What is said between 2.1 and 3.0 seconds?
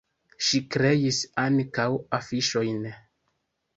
afiŝojn.